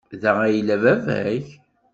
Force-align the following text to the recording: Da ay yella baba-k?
Da 0.21 0.31
ay 0.41 0.53
yella 0.57 0.75
baba-k? 0.83 1.47